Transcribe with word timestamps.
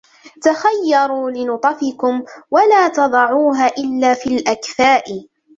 تَخَيَّرُوا 0.43 1.29
لَنُطَفِكُمْ 1.31 2.23
وَلَا 2.51 2.87
تَضَعُوهَا 2.87 3.67
إلَّا 3.67 4.13
فِي 4.13 4.29
الْأَكْفَاءِ 4.37 5.27